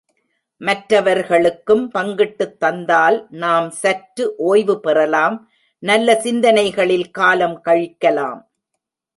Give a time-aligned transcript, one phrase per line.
[0.57, 5.49] மற்றவர்களுக்கும் பங்கிட்டுத் தந்தால் நாம் சற்று ஓய்வு பெறலாம்
[5.79, 8.41] நல்ல சிந்தனைகளில் காலம் கழிக்கலாம்.